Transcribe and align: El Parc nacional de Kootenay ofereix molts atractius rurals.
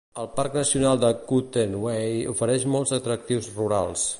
El 0.21 0.27
Parc 0.37 0.55
nacional 0.59 0.97
de 1.03 1.11
Kootenay 1.31 2.17
ofereix 2.35 2.67
molts 2.77 2.95
atractius 2.99 3.53
rurals. 3.61 4.09